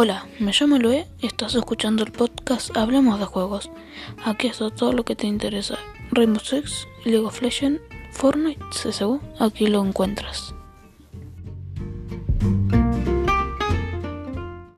Hola, 0.00 0.28
me 0.38 0.52
llamo 0.52 0.78
Loe 0.78 1.08
estás 1.22 1.56
escuchando 1.56 2.04
el 2.04 2.12
podcast 2.12 2.76
Hablemos 2.76 3.18
de 3.18 3.24
Juegos. 3.24 3.68
Aquí 4.24 4.46
está 4.46 4.70
todo 4.70 4.92
lo 4.92 5.04
que 5.04 5.16
te 5.16 5.26
interesa. 5.26 5.76
Rainbow 6.12 6.38
Six, 6.38 6.86
League 7.04 7.26
of 7.26 7.42
Legends, 7.42 7.82
Fortnite, 8.12 8.64
CSGO, 8.70 9.20
aquí 9.40 9.66
lo 9.66 9.84
encuentras. 9.84 10.54